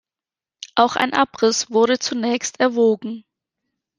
[0.73, 3.23] Auch ein Abriss wurde zunächst erwogen.